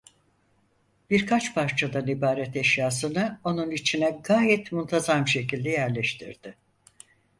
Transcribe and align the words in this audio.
Birkaç 1.09 1.55
parçadan 1.55 2.07
ibaret 2.07 2.55
eşyasını 2.55 3.39
onun 3.43 3.71
içine 3.71 4.19
gayet 4.23 4.71
muntazam 4.71 5.27
şekilde 5.27 5.69
yerleştirdi. 5.69 6.55